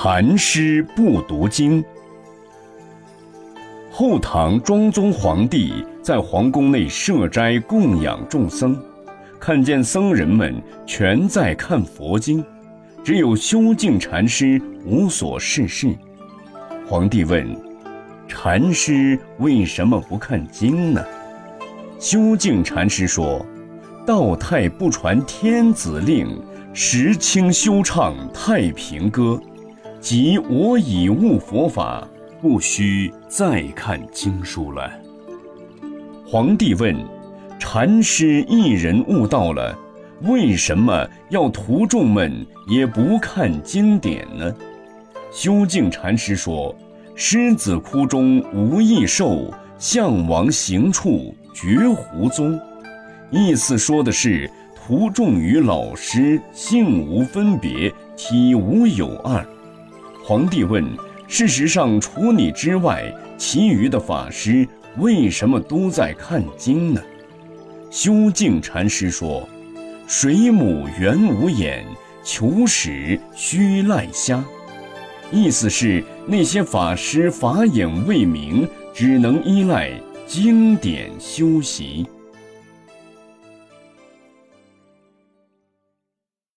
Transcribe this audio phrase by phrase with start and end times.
[0.00, 1.84] 禅师不读经。
[3.90, 8.80] 后唐庄宗皇帝在皇宫内设斋供养众僧，
[9.40, 10.54] 看见僧人们
[10.86, 12.44] 全在看佛经，
[13.02, 15.92] 只有修静禅师无所事事。
[16.86, 17.44] 皇帝问
[18.28, 21.04] ：“禅师为什么不看经呢？”
[21.98, 23.44] 修静禅师说
[24.06, 26.40] ：“道太不传天子令，
[26.72, 29.42] 时清修唱太平歌。”
[30.10, 32.08] 即我已悟佛法，
[32.40, 34.90] 不需再看经书了。
[36.26, 36.96] 皇帝问
[37.60, 39.78] ：“禅师一人悟道了，
[40.22, 42.32] 为什么要徒众们
[42.66, 44.50] 也不看经典呢？”
[45.30, 46.74] 修净禅师说
[47.14, 52.58] ：“狮子窟中无异兽，象王行处绝胡踪。”
[53.30, 59.46] 意思说的是徒众与老师性无分别，体无有二。
[60.28, 60.84] 皇帝问
[61.26, 67.00] ：“事实上，除你之外，其余的法师为什么都在看经呢？”
[67.90, 69.48] 修静禅师说
[70.06, 71.82] ：“水母原无眼，
[72.22, 74.44] 求屎须赖虾。”
[75.32, 79.90] 意思是那些法师法眼未明，只能依赖
[80.26, 82.06] 经典修习。